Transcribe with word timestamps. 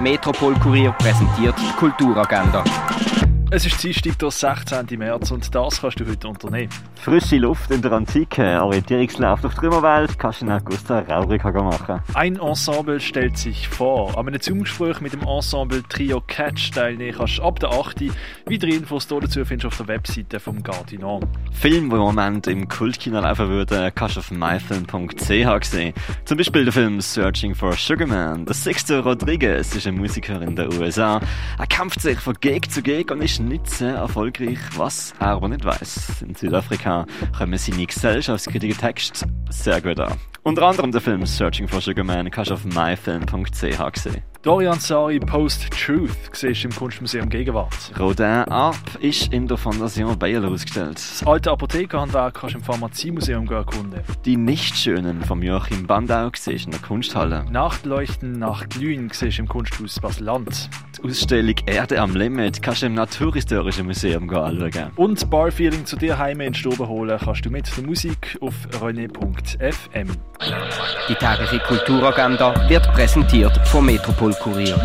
Metropol 0.00 0.54
Kurier 0.54 0.92
präsentiert 0.92 1.54
Kulturagenda. 1.76 2.64
Es 3.52 3.66
ist 3.66 3.82
Dienstag, 3.82 4.16
der 4.20 4.30
16. 4.30 4.96
März 4.96 5.32
und 5.32 5.52
das 5.52 5.80
kannst 5.80 5.98
du 5.98 6.06
heute 6.06 6.28
unternehmen. 6.28 6.68
Frische 6.94 7.38
Luft 7.38 7.68
in 7.72 7.82
der 7.82 7.90
Antike, 7.90 8.62
Orientierungslauf 8.62 9.40
die 9.40 9.66
Römerwelt, 9.66 10.16
kannst 10.20 10.42
du 10.42 10.46
in 10.46 10.52
Augusta 10.52 11.00
Raurica 11.00 11.50
machen. 11.50 12.00
Ein 12.14 12.36
Ensemble 12.36 13.00
stellt 13.00 13.36
sich 13.36 13.68
vor. 13.68 14.16
An 14.16 14.28
einem 14.28 14.40
Zoom-Gespräch 14.40 15.00
mit 15.00 15.14
dem 15.14 15.22
Ensemble 15.22 15.82
Trio 15.88 16.22
Catch 16.28 16.70
teilnehmen 16.70 17.16
kannst 17.18 17.38
du 17.38 17.42
ab 17.42 17.58
der 17.58 17.70
8. 17.70 18.02
Weitere 18.48 18.70
Infos 18.70 19.08
dazu 19.08 19.44
findest 19.44 19.64
du 19.64 19.66
auf 19.66 19.76
der 19.78 19.88
Webseite 19.88 20.38
vom 20.38 20.62
Gardinon. 20.62 21.26
Film, 21.50 21.90
der 21.90 21.98
im 21.98 22.04
Moment 22.04 22.46
im 22.46 22.68
Kultkino 22.68 23.18
laufen 23.18 23.48
würde, 23.48 23.90
kannst 23.92 24.14
du 24.14 24.20
auf 24.20 24.30
myfilm.ch 24.30 25.64
sehen. 25.64 25.94
Zum 26.24 26.38
Beispiel 26.38 26.62
der 26.62 26.72
Film 26.72 27.00
Searching 27.00 27.56
for 27.56 27.72
Sugarman. 27.72 28.44
Der 28.44 28.54
Sixto 28.54 29.00
Rodriguez 29.00 29.74
ist 29.74 29.88
ein 29.88 29.96
Musiker 29.96 30.40
in 30.40 30.54
den 30.54 30.72
USA. 30.74 31.20
Er 31.58 31.66
kämpft 31.66 32.00
sich 32.00 32.20
von 32.20 32.36
Geg 32.40 32.70
zu 32.70 32.80
Geg 32.80 33.10
und 33.10 33.22
ist 33.22 33.39
nicht 33.40 33.66
sehr 33.68 33.94
erfolgreich, 33.94 34.58
was 34.76 35.14
er 35.18 35.28
aber 35.28 35.48
nicht 35.48 35.64
weiß. 35.64 36.22
In 36.22 36.34
Südafrika 36.34 37.06
kommen 37.36 37.58
seine 37.58 37.86
gesellschaftskritiken 37.86 38.78
Texte 38.78 39.26
sehr 39.50 39.80
gut 39.80 39.98
an. 40.00 40.14
Unter 40.42 40.62
anderem 40.62 40.90
der 40.90 41.02
Film 41.02 41.26
Searching 41.26 41.68
for 41.68 41.82
Sugar 41.82 42.02
Man 42.02 42.30
kannst 42.30 42.50
du 42.50 42.54
auf 42.54 42.64
myfilm.ch 42.64 43.96
sehen. 43.96 44.22
Dorian 44.40 44.80
Sari 44.80 45.20
Post 45.20 45.68
Truth 45.70 46.16
siehst 46.32 46.64
im 46.64 46.74
Kunstmuseum 46.74 47.28
Gegenwart. 47.28 47.92
Rodin 47.98 48.44
Ab 48.48 48.74
ist 49.00 49.34
in 49.34 49.46
der 49.46 49.58
Fondation 49.58 50.18
Bayerl 50.18 50.46
ausgestellt. 50.46 50.94
Das 50.94 51.26
alte 51.26 51.50
Apothekerhandwerk 51.50 52.36
kannst 52.36 52.54
du 52.54 52.58
im 52.60 52.64
Pharmaziemuseum 52.64 53.46
erkunden. 53.50 54.00
Die 54.24 54.38
Nichtschönen 54.38 55.22
von 55.24 55.42
Joachim 55.42 55.86
Bandau 55.86 56.30
siehst 56.34 56.64
in 56.64 56.70
der 56.70 56.80
Kunsthalle. 56.80 57.44
Nachtleuchten 57.50 58.38
nach 58.38 58.66
Glühen 58.70 59.10
siehst 59.12 59.38
im 59.40 59.46
Kunsthaus 59.46 60.00
Basel-Land. 60.00 60.70
Die 60.96 61.06
Ausstellung 61.06 61.56
Erde 61.66 62.00
am 62.00 62.16
Limit 62.16 62.62
kannst 62.62 62.80
du 62.80 62.86
im 62.86 62.94
Naturhistorischen 62.94 63.84
Museum 63.84 64.30
anschauen. 64.30 64.90
Und 64.96 65.28
Barfeeling 65.28 65.84
zu 65.84 65.96
dir 65.96 66.16
heim 66.16 66.40
in 66.40 66.54
Stube 66.54 66.88
holen 66.88 67.18
kannst 67.22 67.44
du 67.44 67.50
mit 67.50 67.70
der 67.76 67.84
Musik 67.84 68.38
auf 68.40 68.54
rené.fm. 68.80 70.08
Die 71.08 71.14
tägliche 71.14 71.58
Kulturagenda 71.60 72.54
wird 72.68 72.90
präsentiert 72.92 73.52
vom 73.66 73.86
Metropol 73.86 74.32
Kurier. 74.34 74.78